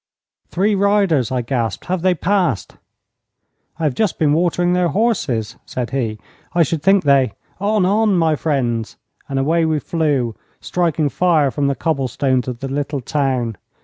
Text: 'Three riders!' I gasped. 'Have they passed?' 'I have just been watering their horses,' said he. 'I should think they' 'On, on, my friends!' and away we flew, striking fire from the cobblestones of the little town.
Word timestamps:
'Three 0.49 0.73
riders!' 0.73 1.31
I 1.31 1.43
gasped. 1.43 1.85
'Have 1.85 2.01
they 2.01 2.15
passed?' 2.15 2.75
'I 3.77 3.83
have 3.83 3.93
just 3.93 4.17
been 4.17 4.33
watering 4.33 4.73
their 4.73 4.87
horses,' 4.87 5.57
said 5.63 5.91
he. 5.91 6.17
'I 6.55 6.63
should 6.63 6.81
think 6.81 7.03
they' 7.03 7.33
'On, 7.59 7.85
on, 7.85 8.17
my 8.17 8.35
friends!' 8.35 8.97
and 9.29 9.37
away 9.37 9.63
we 9.63 9.77
flew, 9.77 10.33
striking 10.59 11.07
fire 11.07 11.51
from 11.51 11.67
the 11.67 11.75
cobblestones 11.75 12.47
of 12.47 12.61
the 12.61 12.67
little 12.67 12.99
town. 13.01 13.57